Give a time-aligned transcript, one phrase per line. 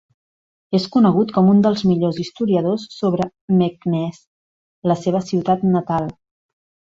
[0.77, 3.27] És conegut com un dels millors historiadors sobre
[3.59, 4.19] Meknès,
[4.93, 6.11] la seva ciutat natal.